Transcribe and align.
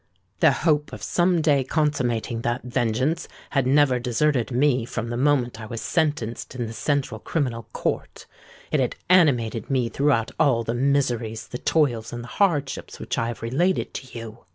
The 0.39 0.51
hope 0.65 0.93
of 0.93 1.03
some 1.03 1.43
day 1.43 1.63
consummating 1.63 2.41
that 2.41 2.63
vengeance 2.63 3.27
had 3.51 3.67
never 3.67 3.99
deserted 3.99 4.49
me 4.49 4.83
from 4.83 5.09
the 5.11 5.15
moment 5.15 5.61
I 5.61 5.67
was 5.67 5.79
sentenced 5.79 6.55
in 6.55 6.65
the 6.65 6.73
Central 6.73 7.19
Criminal 7.19 7.67
Court. 7.71 8.25
It 8.71 8.79
had 8.79 8.95
animated 9.11 9.69
me 9.69 9.89
throughout 9.89 10.31
all 10.39 10.63
the 10.63 10.73
miseries, 10.73 11.49
the 11.49 11.59
toils, 11.59 12.11
and 12.11 12.23
the 12.23 12.27
hardships 12.39 12.99
which 12.99 13.19
I 13.19 13.27
have 13.27 13.43
related 13.43 13.93
to 13.93 14.17
you. 14.17 14.39